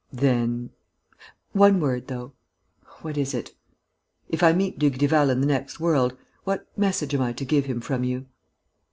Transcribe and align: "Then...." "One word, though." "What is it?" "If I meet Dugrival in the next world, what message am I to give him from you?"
"Then...." 0.11 0.71
"One 1.51 1.79
word, 1.79 2.07
though." 2.07 2.33
"What 3.03 3.19
is 3.19 3.35
it?" 3.35 3.51
"If 4.29 4.41
I 4.41 4.51
meet 4.51 4.79
Dugrival 4.79 5.29
in 5.29 5.41
the 5.41 5.45
next 5.45 5.79
world, 5.79 6.17
what 6.43 6.65
message 6.75 7.13
am 7.13 7.21
I 7.21 7.33
to 7.33 7.45
give 7.45 7.65
him 7.65 7.81
from 7.81 8.03
you?" 8.03 8.25